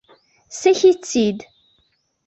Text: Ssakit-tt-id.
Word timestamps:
Ssakit-tt-id. 0.51 1.39